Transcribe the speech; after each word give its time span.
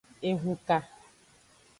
Ehunka. 0.29 0.77